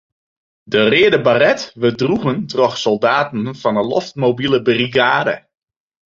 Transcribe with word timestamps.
De 0.71 0.81
reade 0.91 1.19
baret 1.27 1.61
wurdt 1.81 2.01
droegen 2.03 2.39
troch 2.51 2.77
soldaten 2.85 3.43
fan 3.61 3.77
'e 3.79 3.83
loftmobile 3.93 4.59
brigade. 4.69 5.35